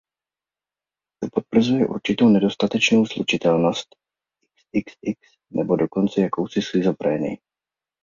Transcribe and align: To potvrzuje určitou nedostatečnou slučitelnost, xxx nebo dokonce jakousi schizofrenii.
To 1.23 1.29
potvrzuje 1.31 1.87
určitou 1.87 2.29
nedostatečnou 2.29 3.05
slučitelnost, 3.05 3.95
xxx 4.89 5.37
nebo 5.49 5.75
dokonce 5.75 6.21
jakousi 6.21 6.61
schizofrenii. 6.61 7.37